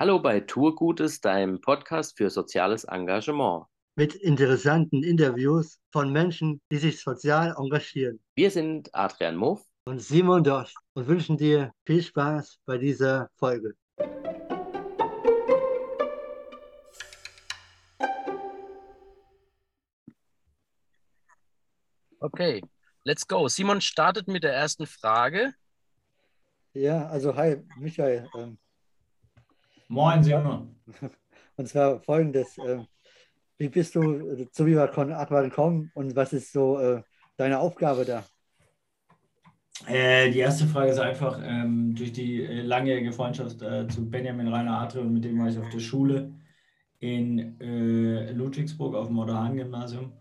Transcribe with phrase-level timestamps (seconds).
[0.00, 3.64] Hallo bei Tourgutes, deinem Podcast für soziales Engagement.
[3.96, 8.20] Mit interessanten Interviews von Menschen, die sich sozial engagieren.
[8.36, 13.74] Wir sind Adrian Muff und Simon Dorsch und wünschen dir viel Spaß bei dieser Folge.
[22.20, 22.62] Okay,
[23.02, 23.48] let's go.
[23.48, 25.54] Simon startet mit der ersten Frage.
[26.72, 28.30] Ja, also hi, Michael.
[28.36, 28.58] Ähm,
[29.88, 30.76] Moin, Simon.
[31.56, 32.58] Und zwar folgendes.
[32.58, 32.84] Äh,
[33.56, 37.02] wie bist du zu Viva Con Aqua gekommen und was ist so äh,
[37.36, 38.24] deine Aufgabe da?
[39.86, 44.46] Äh, die erste Frage ist einfach, ähm, durch die äh, langjährige Freundschaft äh, zu Benjamin
[44.46, 46.32] Rainer Adre und mit dem war ich auf der Schule
[47.00, 50.12] in äh, Ludwigsburg auf dem Moderhan-Gymnasium.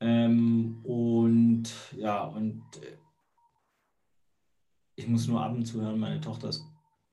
[0.00, 2.62] Ähm, und ja, und
[4.94, 6.67] ich muss nur ab und zu hören, meine Tochter ist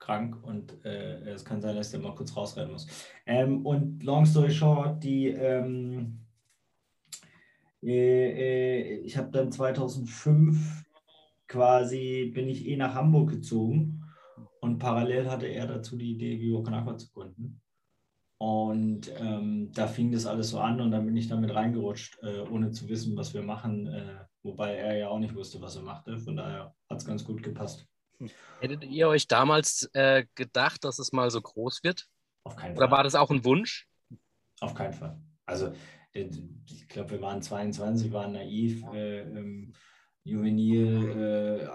[0.06, 2.88] krank und äh, es kann sein, dass der mal kurz rausrennen muss.
[3.25, 6.20] Ähm, und long story short, die, ähm,
[7.81, 10.86] äh, äh, ich habe dann 2005
[11.47, 14.03] quasi, bin ich eh nach Hamburg gezogen
[14.62, 17.62] und parallel hatte er dazu die Idee, Vivo Con zu gründen.
[18.38, 22.42] Und ähm, da fing das alles so an und dann bin ich damit reingerutscht, äh,
[22.42, 25.84] ohne zu wissen, was wir machen, äh, wobei er ja auch nicht wusste, was er
[25.84, 26.19] machte.
[26.19, 27.88] Von daher hat es ganz gut gepasst.
[28.59, 32.08] Hättet ihr euch damals äh, gedacht, dass es mal so groß wird?
[32.44, 32.83] Auf keinen Fall.
[32.83, 33.88] Oder war das auch ein Wunsch?
[34.59, 35.19] Auf keinen Fall.
[35.45, 35.73] Also
[36.13, 39.73] ich glaube, wir waren 22, waren naiv, äh, ähm,
[40.23, 41.66] juvenil, äh,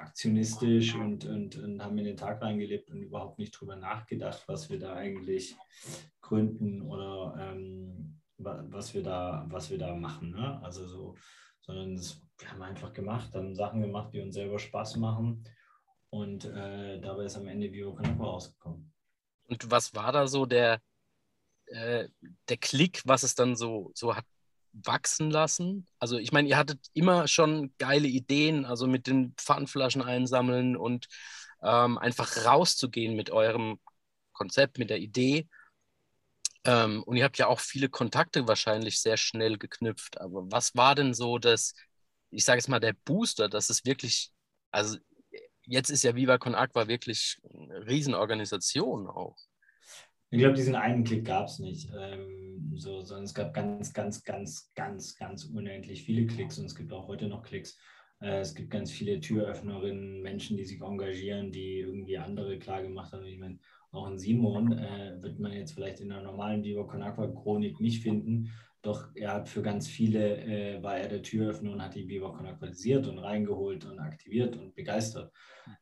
[0.00, 4.70] aktionistisch und, und, und, haben in den Tag reingelebt und überhaupt nicht drüber nachgedacht, was
[4.70, 5.54] wir da eigentlich
[6.20, 10.30] gründen oder ähm, was, wir da, was wir da machen.
[10.30, 10.60] Ne?
[10.62, 11.14] Also so,
[11.60, 15.44] sondern das, wir haben einfach gemacht, haben Sachen gemacht, die uns selber Spaß machen
[16.14, 18.92] und äh, dabei ist am Ende Vivo Kanapa rausgekommen.
[19.48, 20.80] Und was war da so der,
[21.66, 22.08] äh,
[22.48, 24.24] der Klick, was es dann so, so hat
[24.72, 25.88] wachsen lassen?
[25.98, 31.08] Also ich meine, ihr hattet immer schon geile Ideen, also mit den Pfandflaschen einsammeln und
[31.62, 33.80] ähm, einfach rauszugehen mit eurem
[34.32, 35.48] Konzept, mit der Idee.
[36.64, 40.20] Ähm, und ihr habt ja auch viele Kontakte wahrscheinlich sehr schnell geknüpft.
[40.20, 41.74] Aber was war denn so das,
[42.30, 44.30] ich sage es mal, der Booster, dass es wirklich,
[44.70, 44.96] also
[45.66, 49.36] jetzt ist ja Viva Con Aqua wirklich eine Riesenorganisation auch.
[50.30, 51.90] Ich glaube, diesen einen Klick gab es nicht.
[51.96, 56.74] Ähm, so, sondern es gab ganz, ganz, ganz, ganz, ganz unendlich viele Klicks und es
[56.74, 57.78] gibt auch heute noch Klicks.
[58.20, 63.12] Äh, es gibt ganz viele Türöffnerinnen, Menschen, die sich engagieren, die irgendwie andere klar gemacht
[63.12, 63.24] haben.
[63.24, 63.58] Ich meine,
[63.94, 67.80] auch ein Simon äh, wird man jetzt vielleicht in der normalen Viva Con Aqua Chronik
[67.80, 68.50] nicht finden,
[68.84, 72.46] doch er hat für ganz viele, äh, war er der Türöffner und hat die Biwakon
[72.46, 75.32] aktualisiert und reingeholt und aktiviert und begeistert.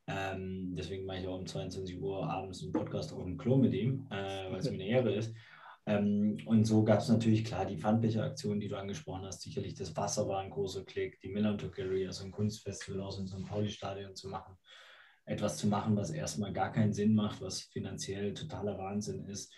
[0.06, 3.74] Ähm, deswegen mache ich auch um 22 Uhr abends einen Podcast auf dem Klo mit
[3.74, 5.34] ihm, äh, weil es mir eine Ehre ist.
[5.84, 9.42] Ähm, und so gab es natürlich klar die Pfandbecher-Aktion, die du angesprochen hast.
[9.42, 13.26] Sicherlich das Wasser war ein großer Klick, die Milan Gallery, also ein Kunstfestival aus in
[13.26, 14.56] so einem Pauli-Stadion zu machen.
[15.24, 19.52] Etwas zu machen, was erstmal gar keinen Sinn macht, was finanziell totaler Wahnsinn ist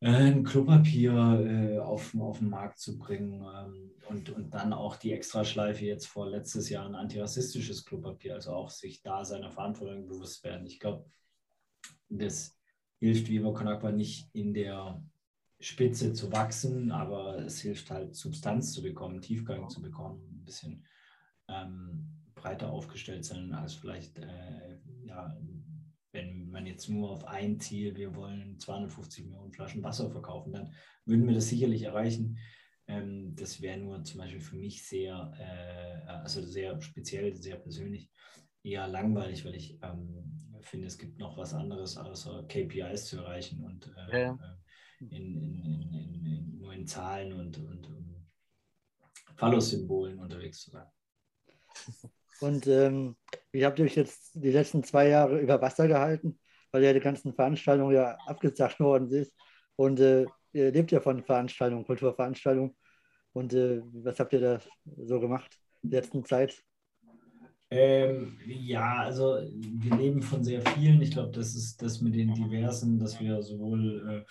[0.00, 4.96] äh, ein Klopapier äh, auf, auf den Markt zu bringen ähm, und, und dann auch
[4.96, 10.06] die Extraschleife jetzt vor letztes Jahr ein antirassistisches Klopapier, also auch sich da seiner Verantwortung
[10.06, 10.66] bewusst werden.
[10.66, 11.10] Ich glaube,
[12.08, 12.56] das
[13.00, 15.02] hilft Viva Con Aqua nicht in der
[15.60, 20.86] Spitze zu wachsen, aber es hilft halt Substanz zu bekommen, Tiefgang zu bekommen, ein bisschen
[21.48, 25.36] ähm, breiter aufgestellt sein als vielleicht äh, ja,
[26.12, 30.72] wenn man jetzt nur auf ein Ziel, wir wollen 250 Millionen Flaschen Wasser verkaufen, dann
[31.04, 32.38] würden wir das sicherlich erreichen.
[32.86, 38.10] Ähm, das wäre nur zum Beispiel für mich sehr, äh, also sehr speziell, sehr persönlich,
[38.62, 43.64] eher langweilig, weil ich ähm, finde, es gibt noch was anderes, außer KPIs zu erreichen
[43.64, 44.32] und äh, ja.
[44.32, 48.26] Äh, in, in, in, nur in Zahlen und, und um
[49.36, 50.86] Phallus-Symbolen unterwegs zu sein.
[52.40, 53.16] Und ähm,
[53.52, 56.38] wie habt ihr euch jetzt die letzten zwei Jahre über Wasser gehalten,
[56.70, 59.28] weil ja die ganzen Veranstaltungen ja abgesagt worden sind.
[59.76, 62.76] Und äh, ihr lebt ja von Veranstaltungen, Kulturveranstaltungen.
[63.32, 64.60] Und äh, was habt ihr da
[64.96, 66.62] so gemacht in der letzten Zeit?
[67.70, 71.02] Ähm, ja, also wir leben von sehr vielen.
[71.02, 74.30] Ich glaube, das ist das mit den diversen, dass wir sowohl äh,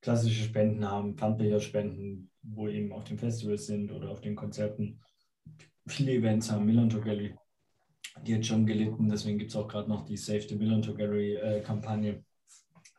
[0.00, 5.00] klassische Spenden haben, Pfandbecherspenden, wo eben auf den Festivals sind oder auf den Konzerten
[5.88, 6.66] viele Events haben.
[6.66, 7.34] Milan Gallery,
[8.22, 9.08] die hat schon gelitten.
[9.08, 12.24] Deswegen gibt es auch gerade noch die Save the Milan Gallery äh, Kampagne,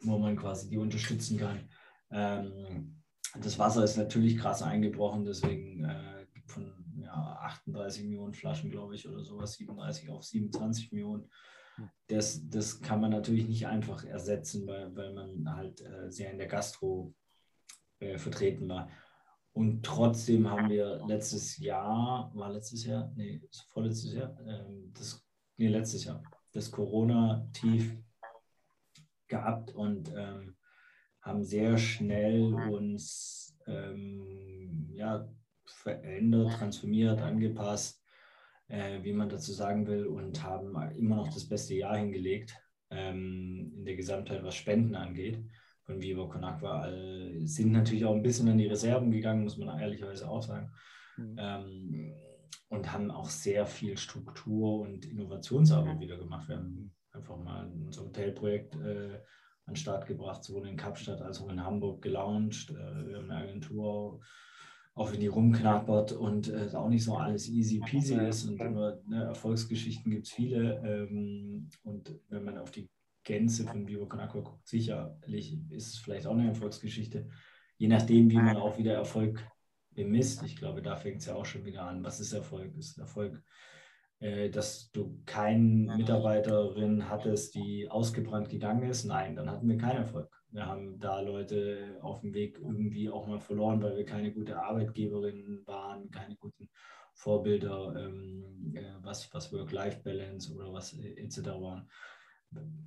[0.01, 1.69] wo man quasi die unterstützen kann.
[2.11, 3.01] Ähm,
[3.39, 9.07] das Wasser ist natürlich krass eingebrochen, deswegen äh, von ja, 38 Millionen Flaschen, glaube ich,
[9.07, 11.29] oder sowas, 37 auf 27 Millionen.
[12.07, 16.37] das, das kann man natürlich nicht einfach ersetzen, weil, weil man halt äh, sehr in
[16.37, 17.13] der Gastro
[17.99, 18.89] äh, vertreten war.
[19.53, 23.41] Und trotzdem haben wir letztes Jahr, war letztes Jahr, nee,
[23.71, 25.25] vorletztes Jahr, ähm, das,
[25.57, 26.23] nee, letztes Jahr,
[26.53, 27.97] das Corona-Tief
[29.27, 30.55] gehabt und ähm,
[31.21, 35.27] haben sehr schnell uns ähm, ja,
[35.65, 38.03] verändert, transformiert, angepasst,
[38.67, 42.55] äh, wie man dazu sagen will, und haben immer noch das beste Jahr hingelegt
[42.89, 45.39] ähm, in der Gesamtheit, was Spenden angeht.
[45.89, 46.87] Von Viva Con Aqua
[47.39, 50.71] sind natürlich auch ein bisschen an die Reserven gegangen, muss man ehrlicherweise auch sagen.
[51.17, 51.35] Mhm.
[51.39, 52.13] Ähm,
[52.67, 56.47] und haben auch sehr viel Struktur und Innovationsarbeit wieder gemacht.
[56.47, 59.15] Wir haben einfach mal unser Hotelprojekt äh,
[59.65, 62.69] an den Start gebracht, sowohl in Kapstadt als auch in Hamburg gelauncht.
[62.69, 64.21] Äh, wir haben eine Agentur
[64.93, 68.99] auch wenn die rumknappert und äh, auch nicht so alles easy peasy ist und immer
[69.07, 70.81] ne, Erfolgsgeschichten gibt es viele.
[70.83, 72.89] Ähm, und wenn man auf die
[73.29, 73.87] Gänze von
[74.19, 77.29] Aqua guckt, sicherlich ist es vielleicht auch eine Erfolgsgeschichte,
[77.77, 79.47] je nachdem, wie man auch wieder Erfolg
[79.91, 80.41] bemisst.
[80.43, 82.03] Ich glaube, da fängt es ja auch schon wieder an.
[82.03, 82.75] Was ist Erfolg?
[82.75, 83.39] Ist Erfolg,
[84.19, 89.05] äh, dass du keine Mitarbeiterin hattest, die ausgebrannt gegangen ist?
[89.05, 90.35] Nein, dann hatten wir keinen Erfolg.
[90.49, 94.59] Wir haben da Leute auf dem Weg irgendwie auch mal verloren, weil wir keine gute
[94.59, 96.67] Arbeitgeberinnen waren, keine guten
[97.13, 101.45] Vorbilder, ähm, äh, was, was Work-Life-Balance oder was äh, etc.
[101.61, 101.87] waren.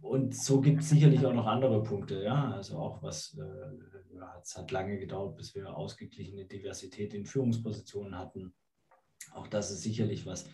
[0.01, 2.51] Und so gibt es sicherlich auch noch andere Punkte, ja.
[2.53, 8.19] Also auch was, äh, ja, es hat lange gedauert, bis wir ausgeglichene Diversität in Führungspositionen
[8.19, 8.55] hatten.
[9.33, 10.49] Auch das ist sicherlich was,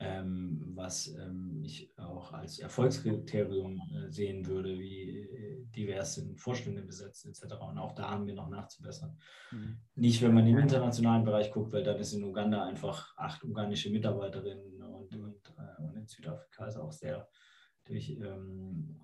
[0.00, 6.82] ähm, was ähm, ich auch als Erfolgskriterium äh, sehen würde, wie äh, divers sind Vorstände
[6.82, 7.54] besetzt etc.
[7.68, 9.18] Und auch da haben wir noch nachzubessern.
[9.50, 9.80] Mhm.
[9.96, 13.90] Nicht, wenn man im internationalen Bereich guckt, weil dann ist in Uganda einfach acht ugandische
[13.90, 17.28] Mitarbeiterinnen und, und, äh, und in Südafrika ist auch sehr
[17.88, 18.96] durch ähm,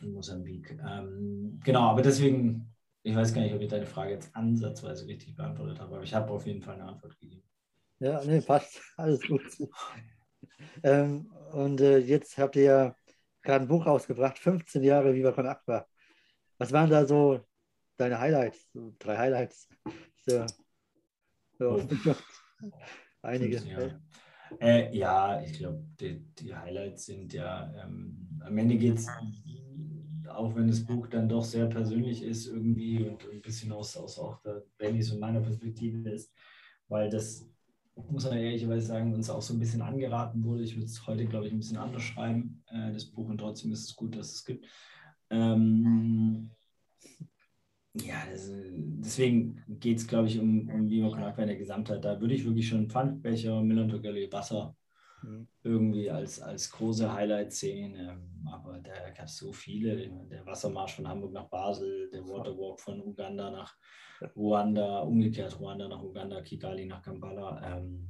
[0.00, 0.78] Mosambik.
[0.86, 2.72] Ähm, genau, aber deswegen,
[3.02, 6.14] ich weiß gar nicht, ob ich deine Frage jetzt ansatzweise richtig beantwortet habe, aber ich
[6.14, 7.42] habe auf jeden Fall eine Antwort gegeben.
[7.98, 8.80] Ja, nee, passt.
[8.96, 9.42] Alles gut.
[10.82, 12.96] ähm, und äh, jetzt habt ihr ja
[13.42, 15.86] gerade ein Buch rausgebracht, 15 Jahre Viva Con Aqua.
[16.58, 17.40] Was waren da so
[17.96, 18.68] deine Highlights?
[18.72, 19.68] So drei Highlights?
[20.24, 20.46] So,
[21.58, 21.82] so.
[21.82, 22.14] Oh.
[23.22, 24.00] Einige.
[24.60, 29.08] Äh, ja, ich glaube, die, die, Highlights sind ja, ähm, am Ende geht es,
[30.28, 34.18] auch wenn das Buch dann doch sehr persönlich ist irgendwie und ein bisschen aus, aus
[34.18, 36.32] auch der Bennys und meiner Perspektive ist,
[36.88, 37.46] weil das
[37.94, 40.62] muss man ehrlicherweise sagen, uns auch so ein bisschen angeraten wurde.
[40.62, 43.72] Ich würde es heute, glaube ich, ein bisschen anders schreiben, äh, das Buch, und trotzdem
[43.72, 44.66] ist es gut, dass es gibt.
[45.30, 46.50] Ähm,
[47.94, 52.04] ja, das, deswegen geht es, glaube ich, um, um Viva Con Aqua in der Gesamtheit.
[52.04, 54.74] Da würde ich wirklich schon Pfandbecher, Millantogelli, Wasser
[55.22, 55.46] mhm.
[55.62, 57.94] irgendwie als, als große Highlights sehen.
[57.96, 60.10] Ähm, aber da gab es so viele.
[60.30, 63.76] Der Wassermarsch von Hamburg nach Basel, der Waterwalk von Uganda nach
[64.36, 67.76] Ruanda, umgekehrt Ruanda nach Uganda, Kigali nach Kampala.
[67.76, 68.08] Ähm,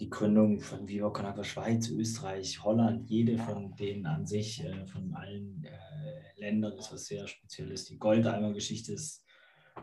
[0.00, 4.86] die Gründung von Viva Con Aqua Schweiz, Österreich, Holland, jede von denen an sich, äh,
[4.86, 7.84] von allen äh, Ländern ist was sehr Spezielles.
[7.84, 9.24] Die Goldeimer-Geschichte ist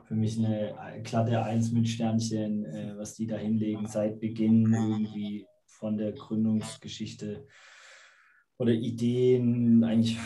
[0.05, 5.47] für mich eine glatte Eins mit Sternchen, äh, was die da hinlegen seit Beginn irgendwie
[5.65, 7.47] von der Gründungsgeschichte
[8.61, 10.19] oder Ideen, eigentlich,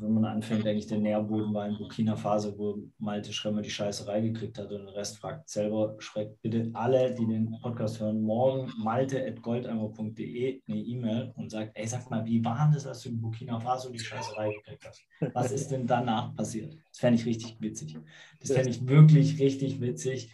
[0.00, 4.20] wenn man anfängt, eigentlich der Nährboden war in Burkina Faso, wo Malte Schremmer die Scheißerei
[4.20, 8.70] gekriegt hat und den Rest fragt selber, schreibt bitte alle, die den Podcast hören, morgen
[8.76, 13.58] malte.goldeimer.de eine E-Mail und sagt, ey, sag mal, wie war das, als du in Burkina
[13.58, 15.02] Faso die Scheißerei gekriegt hast?
[15.32, 16.76] Was ist denn danach passiert?
[16.90, 17.96] Das fände ich richtig witzig.
[18.40, 20.30] Das fände ich wirklich richtig witzig.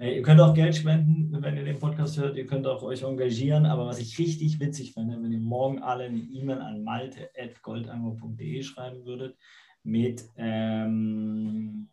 [0.00, 2.36] Ihr könnt auch Geld spenden, wenn ihr den Podcast hört.
[2.36, 3.66] Ihr könnt auch euch engagieren.
[3.66, 9.04] Aber was ich richtig witzig finde, wenn ihr morgen alle eine E-Mail an malte.goldeimer.de schreiben
[9.04, 9.36] würdet
[9.82, 11.88] mit ähm,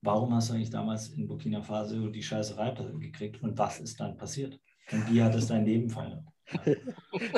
[0.00, 2.70] Warum hast du eigentlich damals in Burkina Faso die Scheißerei
[3.00, 4.60] gekriegt und was ist dann passiert?
[4.92, 6.24] Und wie hat es dein Leben verändert?
[6.54, 6.68] Das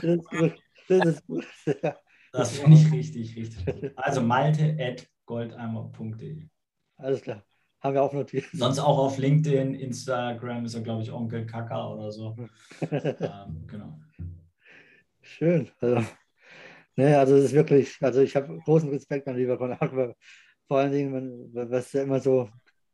[0.05, 0.53] ist gut.
[0.89, 1.47] Das ist gut.
[1.83, 1.97] Ja.
[2.33, 3.91] Das finde ich richtig, richtig gut.
[3.97, 6.49] Also malte.goldeimer.de.
[6.97, 7.45] Alles klar.
[7.81, 8.45] Haben wir auch notiert.
[8.53, 12.37] Sonst auch auf LinkedIn, Instagram ist er, glaube ich, Onkel Kaka oder so.
[12.91, 13.99] ähm, genau.
[15.23, 15.71] Schön.
[15.81, 16.05] Also,
[16.97, 20.15] ne, also es ist wirklich, also ich habe großen Respekt an Lieber Konakwa.
[20.69, 22.51] Vor allen Dingen, was ja immer so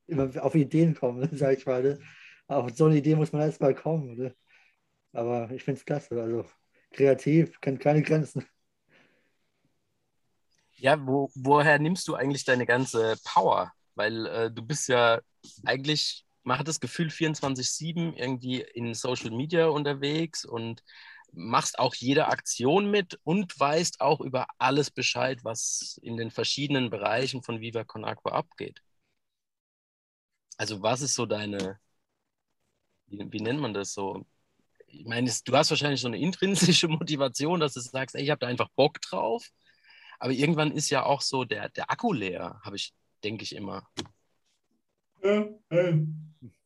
[0.06, 1.82] immer auf Ideen kommen, sage ich mal.
[1.82, 1.98] Ne?
[2.46, 4.16] Auf so eine Idee muss man erst mal kommen.
[4.16, 4.34] Ne?
[5.12, 6.20] Aber ich finde es klasse.
[6.20, 6.44] Also
[6.92, 8.44] kreativ, kennt keine Grenzen.
[10.74, 13.72] Ja, wo, woher nimmst du eigentlich deine ganze Power?
[13.96, 15.20] Weil äh, du bist ja
[15.64, 20.82] eigentlich, man hat das Gefühl, 24-7 irgendwie in Social Media unterwegs und
[21.32, 26.90] machst auch jede Aktion mit und weißt auch über alles Bescheid, was in den verschiedenen
[26.90, 28.82] Bereichen von Viva Con Aqua abgeht.
[30.58, 31.78] Also was ist so deine,
[33.08, 34.26] wie, wie nennt man das so?
[34.88, 38.40] Ich meine, du hast wahrscheinlich so eine intrinsische Motivation, dass du sagst, ey, ich habe
[38.40, 39.48] da einfach Bock drauf.
[40.18, 42.94] Aber irgendwann ist ja auch so der, der Akku leer, habe ich,
[43.26, 43.82] denke ich immer.
[45.22, 45.98] Ja, äh,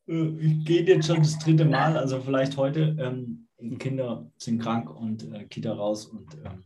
[0.07, 2.95] äh, ich gehe jetzt schon das dritte Mal, also vielleicht heute.
[2.99, 3.47] Ähm,
[3.79, 6.63] Kinder sind krank und äh, Kita raus und ähm,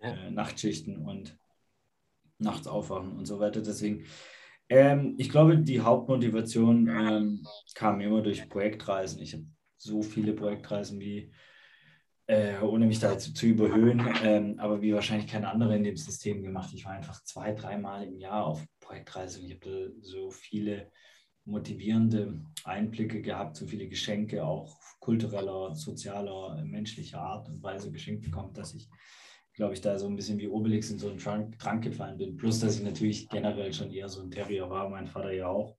[0.00, 1.38] äh, Nachtschichten und
[2.38, 3.62] nachts aufwachen und so weiter.
[3.62, 4.04] Deswegen,
[4.68, 9.20] ähm, ich glaube, die Hauptmotivation ähm, kam immer durch Projektreisen.
[9.20, 9.44] Ich habe
[9.76, 11.32] so viele Projektreisen wie,
[12.30, 15.96] äh, ohne mich da zu, zu überhöhen, ähm, aber wie wahrscheinlich kein anderer in dem
[15.96, 16.70] System gemacht.
[16.72, 20.92] Ich war einfach zwei, dreimal im Jahr auf Projektreise und ich habe so viele
[21.44, 28.54] motivierende Einblicke gehabt, so viele Geschenke, auch kultureller, sozialer, menschlicher Art und Weise geschenkt bekommen,
[28.54, 28.88] dass ich,
[29.54, 32.36] glaube ich, da so ein bisschen wie Obelix in so einen Trank, Trank gefallen bin.
[32.36, 35.76] Plus, dass ich natürlich generell schon eher so ein Terrier war, mein Vater ja auch.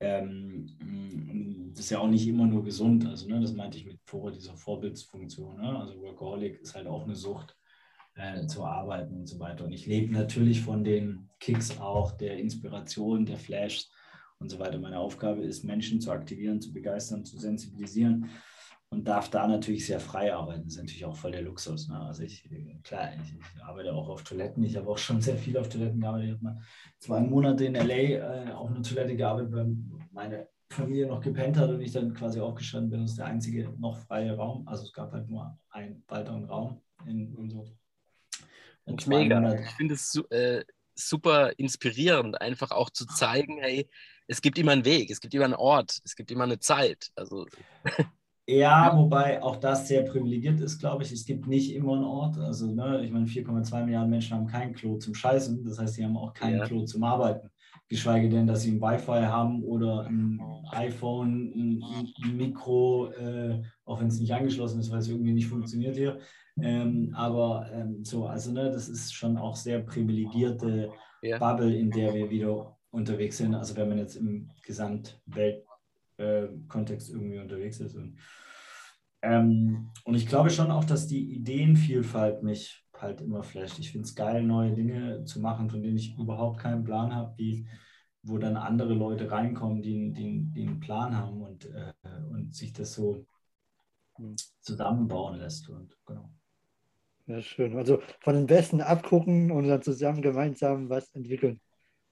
[0.00, 3.06] Ähm, das ist ja auch nicht immer nur gesund.
[3.06, 5.60] Also, ne, das meinte ich mit vor dieser Vorbildsfunktion.
[5.60, 5.78] Ne?
[5.78, 7.56] Also, Workaholic ist halt auch eine Sucht
[8.14, 9.64] äh, zu arbeiten und so weiter.
[9.64, 13.90] Und ich lebe natürlich von den Kicks auch, der Inspiration, der Flashs
[14.38, 14.78] und so weiter.
[14.78, 18.30] Meine Aufgabe ist, Menschen zu aktivieren, zu begeistern, zu sensibilisieren
[18.90, 20.64] und darf da natürlich sehr frei arbeiten.
[20.64, 21.88] Das ist natürlich auch voll der Luxus.
[21.88, 22.00] Ne?
[22.00, 22.48] Also ich,
[22.82, 24.62] klar, ich, ich, arbeite auch auf Toiletten.
[24.64, 26.28] Ich habe auch schon sehr viel auf Toiletten gearbeitet.
[26.28, 26.60] Ich habe mal
[26.98, 29.76] zwei Monate in LA äh, auf einer Toilette gearbeitet, weil
[30.10, 33.02] meine Familie noch gepennt hat und ich dann quasi aufgestanden bin.
[33.02, 34.66] Das ist der einzige noch freie Raum.
[34.66, 37.66] Also es gab halt nur einen weiteren Raum in, in so.
[38.84, 39.38] Und mega.
[39.38, 39.62] Monate.
[39.64, 40.64] Ich finde es äh,
[40.94, 43.88] super inspirierend, einfach auch zu zeigen, hey,
[44.26, 47.10] es gibt immer einen Weg, es gibt immer einen Ort, es gibt immer eine Zeit.
[47.16, 47.46] Also.
[48.50, 51.12] Ja, wobei auch das sehr privilegiert ist, glaube ich.
[51.12, 52.38] Es gibt nicht immer einen Ort.
[52.38, 55.62] Also, ne, ich meine, 4,2 Milliarden Menschen haben kein Klo zum Scheißen.
[55.66, 56.64] Das heißt, sie haben auch kein ja.
[56.64, 57.50] Klo zum Arbeiten.
[57.88, 60.40] Geschweige denn, dass sie ein Wi-Fi haben oder ein
[60.70, 61.84] iPhone, ein,
[62.24, 66.18] ein Mikro, äh, auch wenn es nicht angeschlossen ist, weil es irgendwie nicht funktioniert hier.
[66.58, 70.90] Ähm, aber ähm, so, also ne, das ist schon auch sehr privilegierte
[71.20, 71.38] ja.
[71.38, 73.54] Bubble, in der wir wieder unterwegs sind.
[73.54, 75.67] Also wenn man jetzt im Gesamtweltkontext
[76.18, 77.96] äh, irgendwie unterwegs ist.
[77.96, 78.18] Und,
[79.22, 83.78] ähm, und ich glaube schon auch, dass die Ideenvielfalt mich halt immer flasht.
[83.78, 87.34] Ich finde es geil, neue Dinge zu machen, von denen ich überhaupt keinen Plan habe,
[87.38, 87.66] die
[88.22, 91.92] wo dann andere Leute reinkommen, die, die, die einen Plan haben und, äh,
[92.30, 93.24] und sich das so
[94.16, 94.36] hm.
[94.60, 95.68] zusammenbauen lässt.
[95.68, 96.30] Und, genau.
[97.26, 97.76] Ja, schön.
[97.76, 101.60] Also von den Besten abgucken und dann zusammen gemeinsam was entwickeln.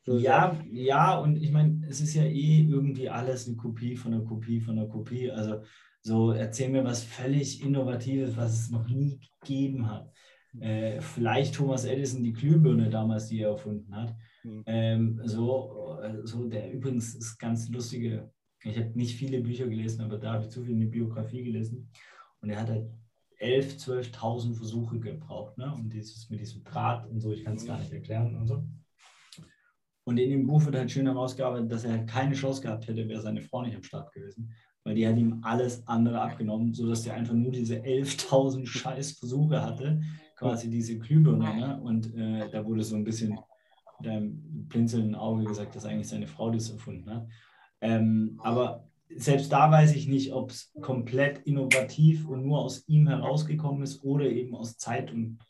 [0.06, 4.24] Ja, ja, und ich meine, es ist ja eh irgendwie alles eine Kopie von einer
[4.24, 5.30] Kopie von einer Kopie.
[5.30, 5.62] Also
[6.00, 10.12] so erzähl mir was völlig Innovatives, was es noch nie gegeben hat.
[10.60, 14.14] Äh, vielleicht Thomas Edison die Glühbirne damals, die er erfunden hat.
[14.44, 14.62] Mhm.
[14.66, 18.30] Ähm, so, so, der übrigens ist ganz lustige.
[18.62, 21.90] Ich habe nicht viele Bücher gelesen, aber da habe ich zu viel eine Biografie gelesen.
[22.40, 22.88] Und er hat halt
[23.40, 25.72] 11.000, 12.000 Versuche gebraucht, ne?
[25.74, 28.64] Und dieses mit diesem Draht und so, ich kann es gar nicht erklären und so.
[30.06, 33.08] Und in dem Buch wird halt schön herausgearbeitet, dass er halt keine Chance gehabt hätte,
[33.08, 34.52] wäre seine Frau nicht am Start gewesen.
[34.84, 40.00] Weil die hat ihm alles andere abgenommen, sodass er einfach nur diese 11.000 Scheißversuche hatte,
[40.36, 41.56] quasi diese Glühbirne.
[41.56, 41.80] Ne?
[41.82, 43.36] Und äh, da wurde so ein bisschen
[43.98, 47.26] mit einem blinzelnden Auge gesagt, dass eigentlich seine Frau das erfunden hat.
[47.80, 53.08] Ähm, aber selbst da weiß ich nicht, ob es komplett innovativ und nur aus ihm
[53.08, 55.40] herausgekommen ist oder eben aus Zeit und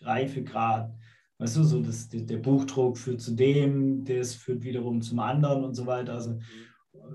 [0.00, 0.92] Reifegrad
[1.38, 5.74] weißt du, so das, der Buchdruck führt zu dem, das führt wiederum zum anderen und
[5.74, 6.14] so weiter.
[6.14, 6.38] Also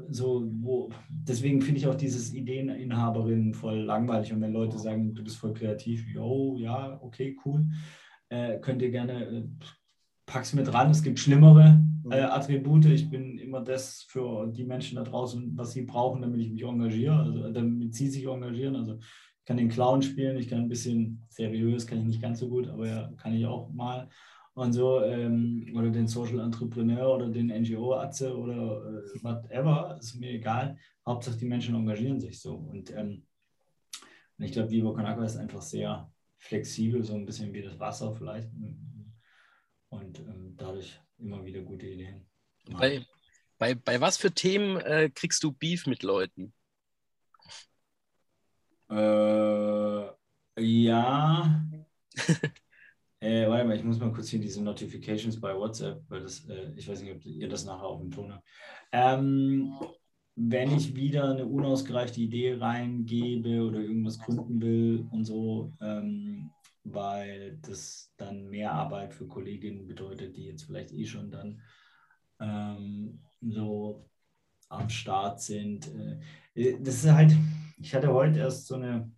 [0.10, 4.34] so, wo, deswegen finde ich auch dieses Ideeninhaberin voll langweilig.
[4.34, 7.66] Und wenn Leute sagen, du bist voll kreativ, yo, ja, okay, cool,
[8.30, 9.44] äh, könnt ihr gerne, äh,
[10.26, 12.86] pack's mit ran, es gibt schlimmere äh, Attribute.
[12.86, 16.64] Ich bin immer das für die Menschen da draußen, was sie brauchen, damit ich mich
[16.64, 18.76] engagiere, also damit sie sich engagieren.
[18.76, 19.00] Also
[19.50, 22.68] kann den Clown spielen, ich kann ein bisschen seriös, kann ich nicht ganz so gut,
[22.68, 24.08] aber ja, kann ich auch mal.
[24.54, 30.30] Und so, ähm, oder den Social Entrepreneur oder den NGO-Atze oder äh, whatever, ist mir
[30.34, 30.78] egal.
[31.04, 32.54] Hauptsache die Menschen engagieren sich so.
[32.54, 33.26] Und, ähm,
[34.38, 38.16] und ich glaube, Vivo Con ist einfach sehr flexibel, so ein bisschen wie das Wasser
[38.16, 38.52] vielleicht.
[39.90, 42.28] Und ähm, dadurch immer wieder gute Ideen.
[42.78, 43.04] Bei,
[43.58, 46.54] bei, bei was für Themen äh, kriegst du Beef mit Leuten?
[48.90, 50.10] Äh,
[50.62, 51.64] ja.
[53.20, 56.74] äh, warte mal, ich muss mal kurz hier diese Notifications bei WhatsApp, weil das, äh,
[56.76, 58.48] ich weiß nicht, ob ihr das nachher auf dem Ton habt.
[58.92, 59.74] Ähm,
[60.36, 66.50] wenn ich wieder eine unausgereifte Idee reingebe oder irgendwas gründen will und so, ähm,
[66.86, 71.62] weil das dann mehr Arbeit für Kolleginnen bedeutet, die jetzt vielleicht eh schon dann
[72.40, 74.10] ähm, so
[74.70, 75.90] am Start sind.
[76.56, 77.36] Äh, das ist halt,
[77.80, 79.12] ich hatte heute erst so eine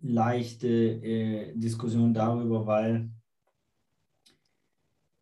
[0.00, 3.10] leichte äh, Diskussion darüber, weil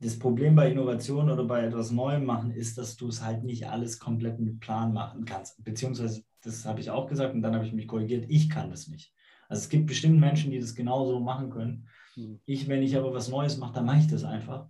[0.01, 3.69] das Problem bei Innovation oder bei etwas Neuem machen ist, dass du es halt nicht
[3.69, 5.63] alles komplett mit Plan machen kannst.
[5.63, 8.89] Beziehungsweise, das habe ich auch gesagt und dann habe ich mich korrigiert, ich kann das
[8.89, 9.15] nicht.
[9.49, 11.87] Also es gibt bestimmt Menschen, die das genauso machen können.
[12.15, 12.41] Hm.
[12.47, 14.69] Ich, wenn ich aber was Neues mache, dann mache ich das einfach.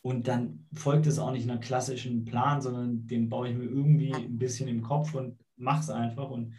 [0.00, 4.12] Und dann folgt es auch nicht einer klassischen Plan, sondern den baue ich mir irgendwie
[4.12, 6.30] ein bisschen im Kopf und mache es einfach.
[6.30, 6.54] Und,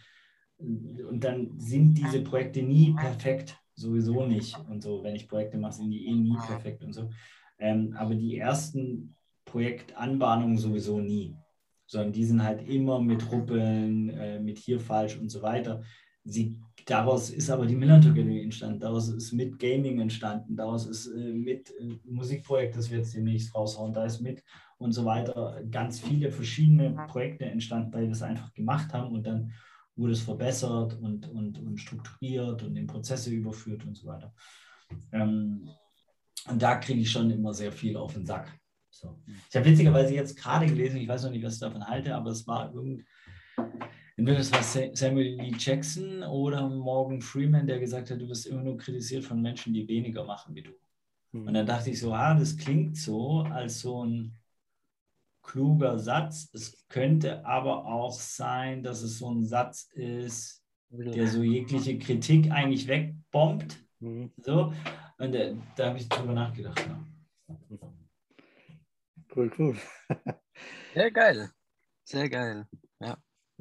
[0.58, 4.58] und dann sind diese Projekte nie perfekt, sowieso nicht.
[4.70, 7.10] Und so, wenn ich Projekte mache, sind die eh nie perfekt und so.
[7.60, 11.36] Ähm, aber die ersten Projektanbahnungen sowieso nie,
[11.86, 15.84] sondern die sind halt immer mit Ruppeln, äh, mit hier falsch und so weiter.
[16.24, 21.34] Sie, daraus ist aber die Millantor-Galerie entstanden, daraus ist mit Gaming entstanden, daraus ist äh,
[21.34, 24.44] mit äh, Musikprojekt, das wir jetzt demnächst raushauen, da ist mit
[24.78, 29.26] und so weiter ganz viele verschiedene Projekte entstanden, weil wir es einfach gemacht haben und
[29.26, 29.54] dann
[29.96, 34.34] wurde es verbessert und, und, und strukturiert und in Prozesse überführt und so weiter.
[35.12, 35.70] Ähm,
[36.50, 38.52] und da kriege ich schon immer sehr viel auf den Sack.
[38.90, 39.20] So.
[39.50, 42.32] Ich habe witzigerweise jetzt gerade gelesen, ich weiß noch nicht, was ich davon halte, aber
[42.32, 43.06] es war irgend,
[44.16, 48.62] entweder das war Samuel Lee Jackson oder Morgan Freeman, der gesagt hat, du wirst immer
[48.62, 50.72] nur kritisiert von Menschen, die weniger machen wie du.
[51.32, 51.48] Mhm.
[51.48, 54.38] Und dann dachte ich so, ah, das klingt so als so ein
[55.42, 56.50] kluger Satz.
[56.54, 62.52] Es könnte aber auch sein, dass es so ein Satz ist, der so jegliche Kritik
[62.52, 63.84] eigentlich wegbombt.
[64.00, 64.32] Mhm.
[64.38, 64.74] So.
[65.18, 66.80] Und äh, da habe ich drüber nachgedacht.
[66.80, 67.04] Ja.
[69.36, 69.78] Cool, cool.
[70.94, 71.50] Sehr geil.
[72.04, 72.68] Sehr geil.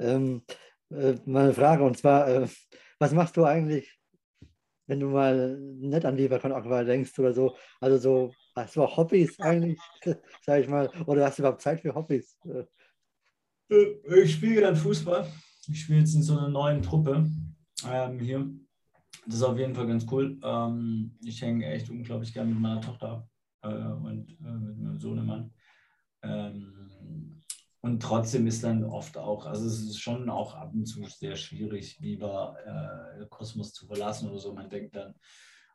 [0.02, 0.42] Ähm,
[0.90, 2.48] äh, meine Frage, und zwar, äh,
[2.98, 3.98] was machst du eigentlich,
[4.86, 7.56] wenn du mal nicht an Leverkusen Aqua denkst oder so?
[7.80, 9.80] Also so, hast du auch Hobbys eigentlich,
[10.44, 12.38] sag ich mal, oder hast du überhaupt Zeit für Hobbys?
[12.44, 12.64] Äh,
[14.22, 15.26] ich spiele gerade Fußball.
[15.68, 17.24] Ich spiele jetzt in so einer neuen Truppe
[17.88, 18.50] ähm, hier
[19.26, 20.38] das ist auf jeden Fall ganz cool.
[20.42, 23.28] Ähm, ich hänge echt unglaublich gern mit meiner Tochter ab
[23.62, 25.52] äh, und äh, mit meinem Sohnemann.
[26.22, 27.31] Ähm,
[27.82, 31.34] und trotzdem ist dann oft auch, also es ist schon auch ab und zu sehr
[31.34, 34.54] schwierig, lieber äh, Kosmos zu verlassen oder so.
[34.54, 35.14] Man denkt dann,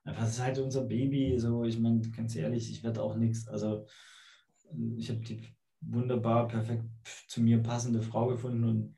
[0.06, 1.38] einfach, das ist halt unser Baby.
[1.38, 3.50] So, ich meine, ganz ehrlich, ich werde auch nichts.
[3.50, 3.86] Also
[4.98, 5.42] ich habe die
[5.82, 6.86] wunderbar perfekt
[7.28, 8.98] zu mir passende Frau gefunden und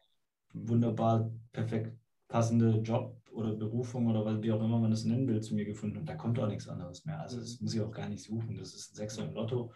[0.53, 5.55] wunderbar perfekt passende Job oder Berufung oder wie auch immer man das nennen will, zu
[5.55, 7.19] mir gefunden und da kommt auch nichts anderes mehr.
[7.19, 8.55] Also das muss ich auch gar nicht suchen.
[8.55, 9.73] Das ist ein Sechser im Lotto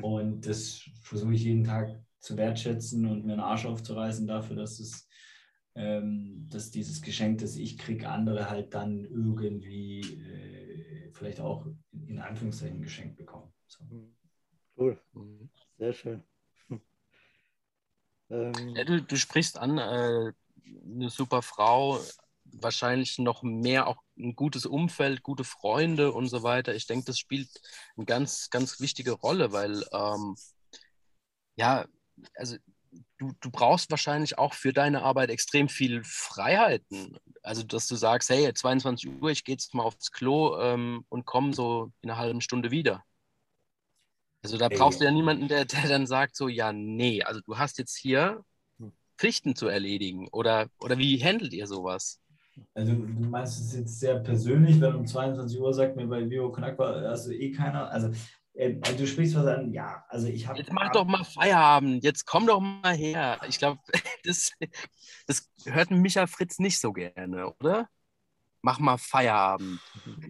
[0.00, 4.80] und das versuche ich jeden Tag zu wertschätzen und mir einen Arsch aufzureißen dafür, dass
[4.80, 5.08] es
[5.74, 12.18] ähm, dass dieses Geschenk, das ich kriege, andere halt dann irgendwie äh, vielleicht auch in
[12.18, 13.52] Anführungszeichen geschenkt bekommen.
[13.66, 13.84] So.
[14.76, 15.00] Cool,
[15.78, 16.22] sehr schön.
[18.30, 20.32] Ähm, ja, du, du sprichst an, äh,
[20.86, 22.00] eine super Frau,
[22.44, 26.74] wahrscheinlich noch mehr auch ein gutes Umfeld, gute Freunde und so weiter.
[26.74, 27.50] Ich denke, das spielt
[27.94, 30.36] eine ganz, ganz wichtige Rolle, weil ähm,
[31.56, 31.84] ja,
[32.36, 32.56] also
[33.18, 37.16] du, du brauchst wahrscheinlich auch für deine Arbeit extrem viel Freiheiten.
[37.42, 41.24] Also, dass du sagst, hey, 22 Uhr, ich gehe jetzt mal aufs Klo ähm, und
[41.24, 43.04] komme so in einer halben Stunde wieder.
[44.44, 47.58] Also da brauchst du ja niemanden, der, der dann sagt so, ja, nee, also du
[47.58, 48.44] hast jetzt hier
[49.16, 50.26] Pflichten zu erledigen?
[50.32, 52.20] Oder, oder wie handelt ihr sowas?
[52.74, 56.50] Also du meinst es jetzt sehr persönlich, wenn um 22 Uhr sagt mir bei Vivo
[56.50, 58.10] Knackbar, also eh keiner, also
[58.54, 60.58] äh, du sprichst was an, ja, also ich habe...
[60.58, 63.40] Jetzt mach doch mal Feierabend, jetzt komm doch mal her.
[63.48, 63.80] Ich glaube,
[64.24, 64.50] das,
[65.26, 67.88] das hört Micha Fritz nicht so gerne, oder?
[68.60, 69.80] Mach mal Feierabend.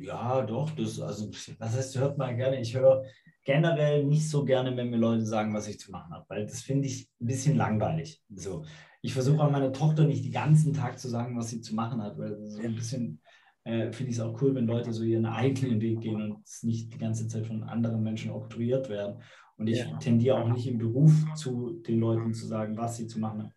[0.01, 2.61] Ja, doch, das, also, was heißt, hört mal gerne?
[2.61, 3.05] Ich höre
[3.45, 6.63] generell nicht so gerne, wenn mir Leute sagen, was ich zu machen habe, weil das
[6.63, 8.23] finde ich ein bisschen langweilig.
[8.35, 8.65] So,
[9.03, 12.03] ich versuche auch meiner Tochter nicht den ganzen Tag zu sagen, was sie zu machen
[12.03, 13.21] hat, weil so ein bisschen
[13.65, 16.63] äh, finde ich es auch cool, wenn Leute so ihren eigenen Weg gehen und es
[16.63, 19.23] nicht die ganze Zeit von anderen Menschen oktroyiert werden.
[19.57, 19.97] Und ich ja.
[19.99, 23.53] tendiere auch nicht im Beruf zu den Leuten zu sagen, was sie zu machen haben.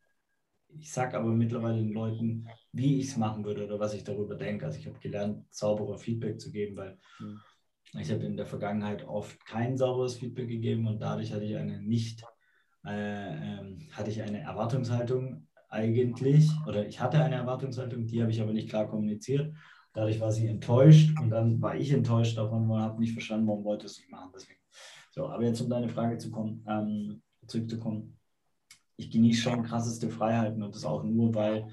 [0.78, 4.36] Ich sage aber mittlerweile den Leuten, wie ich es machen würde oder was ich darüber
[4.36, 4.66] denke.
[4.66, 7.40] Also ich habe gelernt, sauberer Feedback zu geben, weil mhm
[8.00, 11.82] ich habe in der Vergangenheit oft kein sauberes Feedback gegeben und dadurch hatte ich eine
[11.82, 12.24] nicht,
[12.86, 18.42] äh, äh, hatte ich eine Erwartungshaltung eigentlich, oder ich hatte eine Erwartungshaltung, die habe ich
[18.42, 19.54] aber nicht klar kommuniziert.
[19.96, 23.64] Dadurch war sie enttäuscht und dann war ich enttäuscht davon und habe nicht verstanden, warum
[23.64, 24.30] wollte es nicht machen.
[24.36, 24.60] Deswegen.
[25.12, 28.18] So, aber jetzt um deine Frage zu kommen, ähm, zurückzukommen.
[28.98, 31.68] ich genieße schon krasseste Freiheiten und das auch nur, weil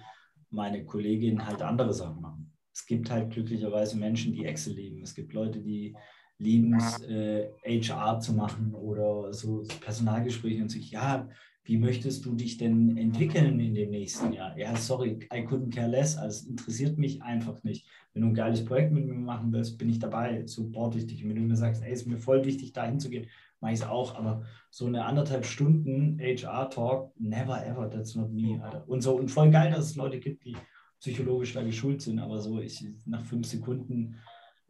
[0.50, 2.52] meine Kolleginnen halt andere Sachen machen.
[2.72, 5.02] Es gibt halt glücklicherweise Menschen, die Excel lieben.
[5.02, 5.94] Es gibt Leute, die
[6.38, 11.28] lieben es, äh, HR zu machen oder so Personalgespräche und sich, ja,
[11.64, 14.59] wie möchtest du dich denn entwickeln in dem nächsten Jahr?
[14.59, 16.16] Ja, sorry, I couldn't care less.
[16.16, 17.87] Also es interessiert mich einfach nicht.
[18.12, 21.22] Wenn du ein geiles Projekt mit mir machen willst, bin ich dabei, supporte ich dich.
[21.22, 23.29] Und wenn du mir sagst, ey, ist mir voll wichtig, da hinzugehen,
[23.61, 24.16] mache ich es auch.
[24.16, 28.61] Aber so eine anderthalb Stunden HR-Talk, never ever, that's not me.
[28.61, 28.88] Alter.
[28.88, 30.57] Und so, und voll geil, dass es Leute gibt, die
[30.98, 34.16] psychologisch da geschult sind, aber so, ich nach fünf Sekunden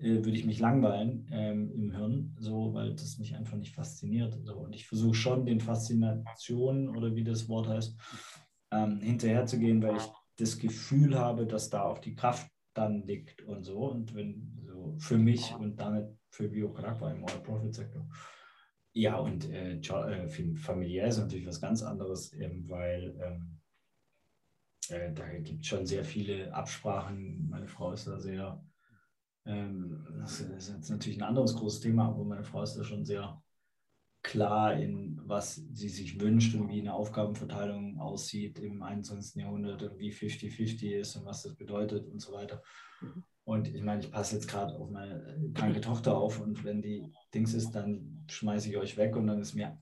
[0.03, 4.37] äh, würde ich mich langweilen ähm, im Hirn, so, weil das mich einfach nicht fasziniert.
[4.45, 4.55] So.
[4.57, 7.97] Und ich versuche schon den Faszinationen oder wie das Wort heißt,
[8.73, 13.65] ähm, hinterherzugehen, weil ich das Gefühl habe, dass da auch die Kraft dann liegt und
[13.65, 13.91] so.
[13.91, 18.09] Und wenn so für mich und damit für Biocharakter im All-Profit-Sektor.
[18.95, 23.61] Ja, und äh, äh familiär ist natürlich was ganz anderes, eben, weil ähm,
[24.89, 27.49] äh, da gibt es schon sehr viele Absprachen.
[27.49, 28.63] Meine Frau ist da sehr
[29.45, 33.05] ähm, das ist jetzt natürlich ein anderes großes Thema, aber meine Frau ist da schon
[33.05, 33.43] sehr
[34.23, 39.43] klar in, was sie sich wünscht und wie eine Aufgabenverteilung aussieht im 21.
[39.43, 42.63] Jahrhundert und wie 50-50 ist und was das bedeutet und so weiter.
[43.45, 47.13] Und ich meine, ich passe jetzt gerade auf meine kranke Tochter auf und wenn die
[47.35, 49.77] Dings ist, dann schmeiße ich euch weg und dann ist mir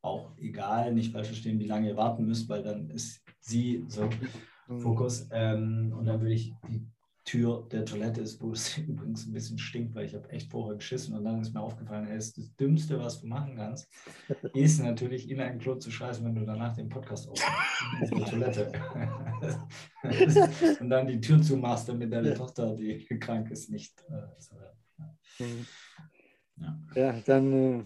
[0.00, 4.08] auch egal, nicht falsch verstehen, wie lange ihr warten müsst, weil dann ist sie so
[4.68, 4.80] mhm.
[4.80, 5.28] Fokus.
[5.30, 6.86] Ähm, und dann würde ich die
[7.24, 10.76] Tür der Toilette ist, wo es übrigens ein bisschen stinkt, weil ich habe echt vorher
[10.76, 13.90] geschissen und dann ist mir aufgefallen, ey, das Dümmste, was du machen kannst,
[14.54, 18.26] ist natürlich in ein Klo zu scheißen, wenn du danach den Podcast aufmachst, in der
[18.26, 18.72] Toilette.
[20.80, 22.34] und dann die Tür zumachst, damit deine ja.
[22.34, 24.04] Tochter, die krank ist, nicht.
[24.10, 25.66] Äh, mhm.
[26.56, 26.78] ja.
[26.94, 27.20] ja.
[27.24, 27.52] dann.
[27.80, 27.84] Äh,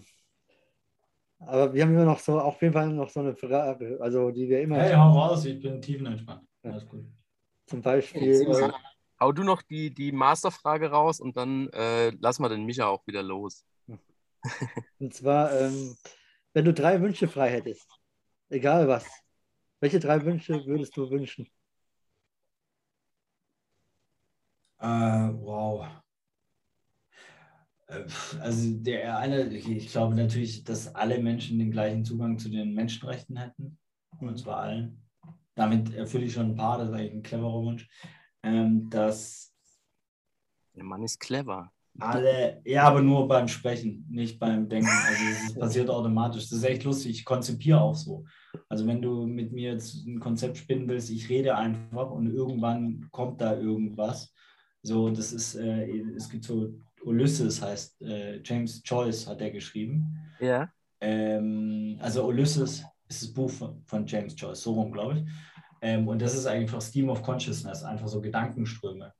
[1.41, 4.49] aber wir haben immer noch so, auf jeden Fall noch so eine Frage, also die
[4.49, 4.75] wir immer.
[4.75, 6.45] Hey, hau raus, ich bin tiefenentspannt.
[6.63, 7.05] Alles gut.
[7.65, 8.41] Zum Beispiel.
[8.41, 8.71] Äh,
[9.19, 13.05] hau du noch die, die Masterfrage raus und dann äh, lassen wir den Micha auch
[13.07, 13.65] wieder los.
[14.99, 15.97] Und zwar, ähm,
[16.53, 17.87] wenn du drei Wünsche frei hättest,
[18.49, 19.05] egal was,
[19.81, 21.47] welche drei Wünsche würdest du wünschen?
[24.81, 25.87] Uh, wow.
[27.87, 28.05] Äh,
[28.39, 33.35] also der eine, ich glaube natürlich, dass alle Menschen den gleichen Zugang zu den Menschenrechten
[33.35, 33.77] hätten.
[34.19, 34.37] Und mhm.
[34.37, 35.05] zwar allen.
[35.55, 37.89] Damit erfülle ich schon ein paar, das ist eigentlich ein cleverer Wunsch
[38.43, 39.53] ähm, dass.
[40.75, 41.71] Der Mann ist clever.
[42.01, 44.87] Alle, ja, aber nur beim Sprechen, nicht beim Denken.
[44.87, 46.43] Also es passiert automatisch.
[46.43, 47.11] Das ist echt lustig.
[47.11, 48.25] Ich konzipiere auch so.
[48.69, 53.09] Also wenn du mit mir jetzt ein Konzept spinnen willst, ich rede einfach und irgendwann
[53.11, 54.33] kommt da irgendwas.
[54.81, 56.73] So, das ist, äh, es gibt so
[57.03, 60.05] Ulysses heißt, äh, James Joyce hat er geschrieben.
[60.39, 60.71] Ja.
[61.01, 65.31] Ähm, also Ulysses ist das Buch von, von James Joyce, so rum, glaube ich.
[65.81, 69.13] Ähm, und das ist einfach Stream of Consciousness, einfach so Gedankenströme.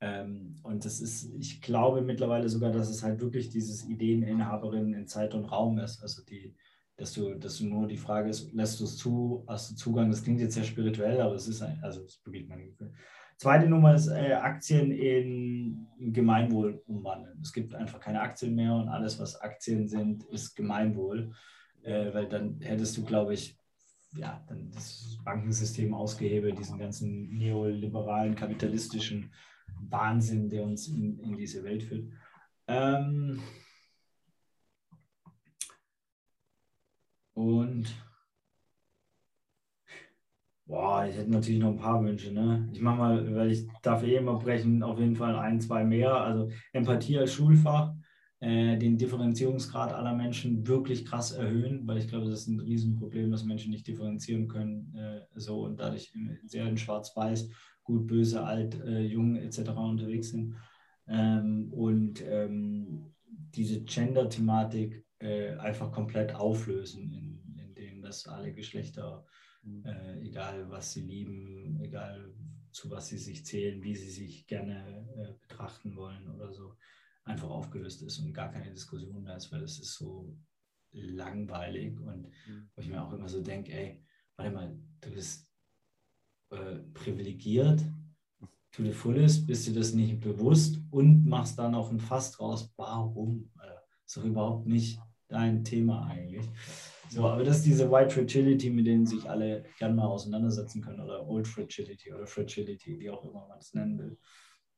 [0.00, 5.06] Ähm, und das ist, ich glaube mittlerweile sogar, dass es halt wirklich dieses Ideeninhaberin in
[5.06, 6.02] Zeit und Raum ist.
[6.02, 6.54] Also die,
[6.96, 10.10] dass du, dass du nur die Frage ist, lässt du es zu, hast du Zugang?
[10.10, 12.92] Das klingt jetzt sehr spirituell, aber es ist ein, also es wirklich mein Gefühl.
[13.36, 17.38] Zweite Nummer ist äh, Aktien in, in Gemeinwohl umwandeln.
[17.42, 21.32] Es gibt einfach keine Aktien mehr und alles, was Aktien sind, ist Gemeinwohl.
[21.82, 23.56] Äh, weil dann hättest du, glaube ich,
[24.12, 29.32] ja, dann das Bankensystem ausgehebelt, diesen ganzen neoliberalen, kapitalistischen
[29.88, 32.10] Wahnsinn, der uns in, in diese Welt führt.
[32.66, 33.40] Ähm
[37.34, 37.94] und
[40.66, 42.32] boah, ich hätte natürlich noch ein paar Wünsche.
[42.32, 42.68] Ne?
[42.72, 46.14] Ich mache mal, weil ich darf eh immer brechen, auf jeden Fall ein, zwei mehr.
[46.14, 47.94] Also Empathie als Schulfach
[48.40, 53.30] äh, den Differenzierungsgrad aller Menschen wirklich krass erhöhen, weil ich glaube, das ist ein Riesenproblem,
[53.30, 56.10] dass Menschen nicht differenzieren können, äh, so und dadurch
[56.44, 57.50] sehr in Schwarz-Weiß,
[57.84, 59.70] gut, böse, alt, äh, jung etc.
[59.70, 60.56] unterwegs sind.
[61.06, 69.26] Ähm, und ähm, diese Gender-Thematik äh, einfach komplett auflösen, in, in dem dass alle Geschlechter,
[69.62, 69.84] mhm.
[69.84, 72.32] äh, egal was sie lieben, egal
[72.70, 75.04] zu was sie sich zählen, wie sie sich gerne
[75.42, 76.72] betrachten wollen oder so,
[77.30, 80.36] einfach aufgelöst ist und gar keine Diskussion da ist, weil es ist so
[80.92, 82.70] langweilig und mhm.
[82.74, 84.04] wo ich mir auch immer so denke, ey,
[84.36, 85.48] warte mal, du bist
[86.50, 87.84] äh, privilegiert,
[88.72, 92.72] to the fullest, bist dir das nicht bewusst und machst da noch ein Fass draus.
[92.76, 93.50] Warum?
[94.06, 96.48] Ist doch überhaupt nicht dein Thema eigentlich.
[97.08, 101.00] So, aber das ist diese White Fragility, mit denen sich alle gerne mal auseinandersetzen können
[101.00, 104.18] oder Old Fragility oder Fragility, wie auch immer man es nennen will.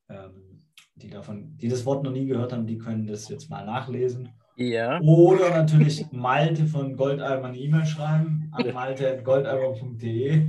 [0.09, 3.65] Ähm, die davon, die das Wort noch nie gehört haben, die können das jetzt mal
[3.65, 5.01] nachlesen Ja.
[5.01, 10.49] Oder natürlich Malte von Goldalber eine E-Mail schreiben an malte.goldalber.de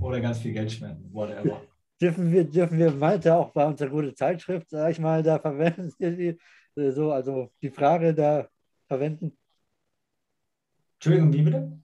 [0.00, 1.60] oder ganz viel Geld spenden, whatever.
[2.00, 5.92] Dürfen wir, dürfen wir Malte auch bei unserer gute Zeitschrift, sag ich mal, da verwenden?
[6.00, 6.38] Die,
[6.74, 8.48] so, also die Frage da
[8.86, 9.36] verwenden?
[10.94, 11.78] Entschuldigung, wie bitte?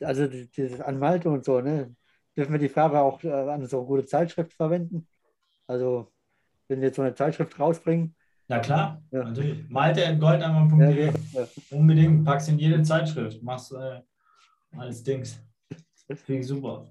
[0.00, 1.94] Also dieses an Malte und so, ne?
[2.36, 5.06] Dürfen wir die Frage auch äh, an so gute Zeitschrift verwenden?
[5.66, 6.12] Also,
[6.68, 8.14] wenn wir jetzt so eine Zeitschrift rausbringen.
[8.48, 9.24] Na klar, Ja.
[9.24, 9.68] natürlich.
[9.70, 11.06] Malte.goldalber.de.
[11.06, 11.46] Ja, ja.
[11.70, 14.00] Unbedingt, pack's in jede Zeitschrift, mach's äh,
[14.76, 15.40] alles Dings.
[16.06, 16.90] Finde ich super.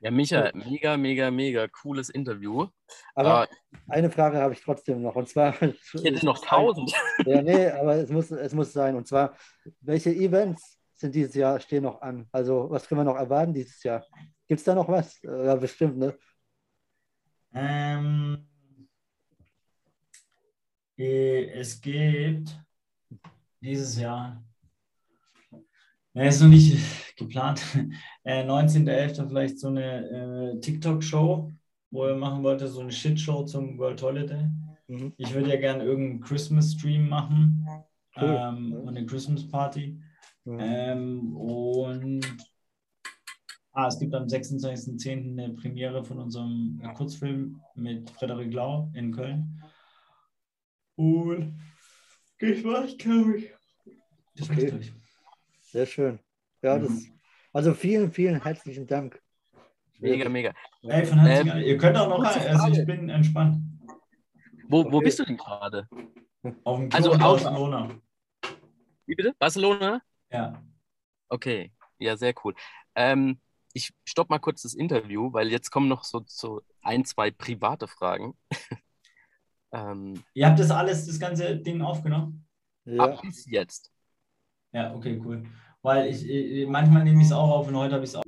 [0.00, 2.66] Ja, Micha, mega, mega, mega cooles Interview.
[3.14, 3.48] Aber Aber
[3.88, 5.16] eine Frage habe ich trotzdem noch.
[5.16, 5.54] Und zwar.
[5.62, 6.92] ich hätte noch tausend.
[7.26, 8.96] Ja, nee, aber es muss, es muss sein.
[8.96, 9.34] Und zwar,
[9.80, 12.26] welche Events sind dieses Jahr, stehen noch an?
[12.32, 14.04] Also, was können wir noch erwarten dieses Jahr?
[14.46, 15.22] Gibt es da noch was?
[15.24, 16.16] Äh, Ja, bestimmt, ne?
[17.54, 18.53] Ähm, äh,
[20.96, 22.58] es gibt
[23.60, 24.42] dieses Jahr,
[26.12, 26.76] ne, ist noch nicht
[27.16, 27.62] geplant,
[28.24, 29.28] äh, 19.11.
[29.28, 31.52] vielleicht so eine äh, TikTok-Show,
[31.90, 34.48] wo er machen wollte, so eine Shit-Show zum World Holiday.
[34.88, 35.12] Mhm.
[35.16, 37.66] Ich würde ja gerne irgendeinen Christmas-Stream machen
[38.20, 38.38] Cool.
[38.38, 40.00] ähm, und eine Christmas-Party.
[40.44, 40.58] Mhm.
[40.60, 42.26] Ähm, und
[43.72, 45.32] ah, es gibt am 26.10.
[45.32, 49.62] eine Premiere von unserem Kurzfilm mit Frederik Lau in Köln.
[50.96, 51.60] Und
[52.38, 53.50] das war's, glaube ich.
[54.36, 54.76] Das war's, Okay.
[54.80, 54.92] ich.
[55.62, 56.18] Sehr schön.
[56.62, 57.20] Ja, das, Mhm.
[57.52, 59.20] also vielen, vielen herzlichen Dank.
[59.98, 60.52] Mega, mega.
[60.82, 63.58] Ey, von Herzen, Ähm, ihr könnt auch noch, also ich bin entspannt.
[64.68, 65.04] Wo, wo Okay.
[65.04, 65.88] bist du denn gerade?
[66.64, 68.00] Auf dem Also Klo in auch- Barcelona.
[69.06, 69.34] Wie bitte?
[69.38, 70.00] Barcelona?
[70.30, 70.62] Ja.
[71.28, 72.54] Okay, ja, sehr cool.
[72.94, 73.40] Ähm,
[73.72, 77.88] ich stopp mal kurz das Interview, weil jetzt kommen noch so, so ein, zwei private
[77.88, 78.36] Fragen.
[79.74, 82.46] Ähm, Ihr habt das alles, das ganze Ding aufgenommen?
[82.84, 83.90] Ja, Ab bis jetzt.
[84.72, 85.44] Ja, okay, cool.
[85.82, 88.22] Weil ich, ich manchmal nehme ich es auch auf und heute habe ich es auch.